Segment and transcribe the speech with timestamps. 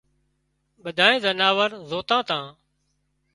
[0.83, 2.43] ٻڌانئي زناور زوتان تان